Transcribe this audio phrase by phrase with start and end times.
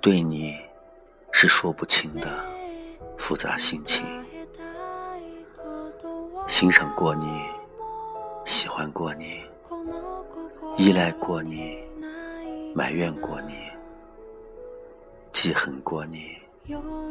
[0.00, 0.56] 对你
[1.32, 2.38] 是说不清的
[3.18, 4.06] 复杂心情
[6.46, 7.26] 欣赏过你
[8.44, 9.42] 喜欢过你
[10.76, 11.76] 依赖过你
[12.76, 13.54] 埋怨过你
[15.32, 16.36] 记恨过你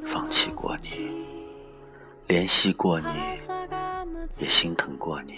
[0.05, 1.26] 放弃过你
[2.26, 3.08] 怜惜过你
[4.40, 5.38] 也心疼过你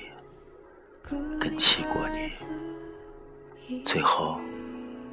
[1.40, 2.30] 更气过你。
[3.86, 4.40] 最后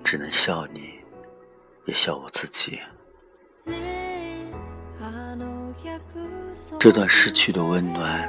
[0.04, 0.96] 只能笑你。
[1.86, 2.80] 也笑我自己。
[6.80, 8.28] 这段失去的温暖，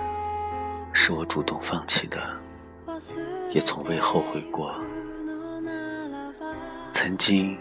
[0.93, 2.21] 是我主动放弃的，
[3.49, 4.79] 也从未后悔过。
[6.91, 7.57] 曾经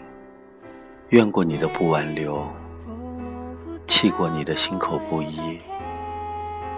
[1.09, 2.47] 怨过你的不挽留，
[3.87, 5.59] 气过你的心口不一。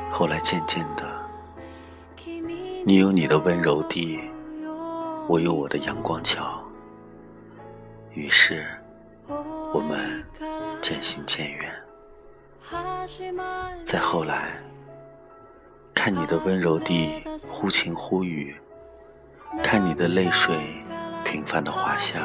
[0.10, 1.06] 后来渐渐的，
[2.86, 4.18] 你有你的温柔地，
[5.30, 6.60] 我有我的阳光桥，
[8.16, 8.66] 于是。
[9.72, 10.26] 我们
[10.82, 11.72] 渐行渐远。
[13.86, 14.60] 再后来，
[15.94, 18.60] 看你的温柔地忽晴忽雨，
[19.62, 20.84] 看你的泪水
[21.24, 22.22] 频繁的滑下，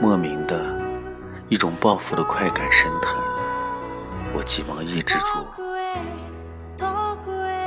[0.00, 0.60] 莫名的
[1.48, 3.16] 一种报复的快感升腾，
[4.34, 5.26] 我急忙抑制住。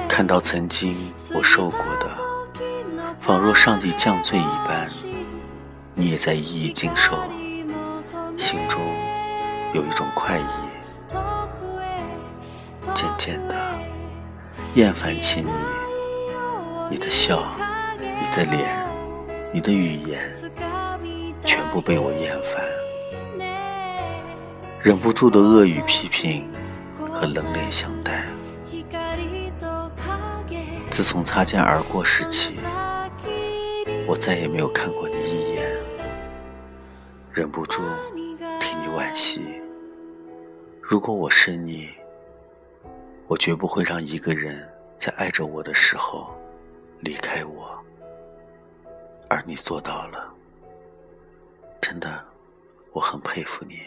[0.09, 2.30] 看到曾经我受过的，
[3.19, 4.87] 仿若上帝降罪一般，
[5.93, 7.19] 你也在一一经受。
[8.37, 8.81] 心中
[9.73, 11.13] 有一种快意，
[12.93, 13.55] 渐渐的
[14.73, 15.51] 厌烦起你，
[16.89, 17.53] 你的笑，
[17.99, 18.85] 你的脸，
[19.53, 20.33] 你的语言，
[21.45, 22.63] 全部被我厌烦，
[24.81, 26.49] 忍不住的恶语批评
[26.97, 28.25] 和冷脸相待。
[30.89, 32.55] 自从擦肩而过时起，
[34.07, 35.78] 我再也没有看过你一眼，
[37.31, 37.81] 忍不住
[38.59, 38.88] 替你。
[38.88, 39.41] 惋惜。
[40.81, 41.89] 如果我是你，
[43.28, 44.67] 我绝不会让一个人
[44.97, 46.29] 在爱着我的时候
[47.00, 47.72] 离开我，
[49.29, 50.29] 而你做到了，
[51.79, 52.23] 真的，
[52.91, 53.79] 我很佩服你。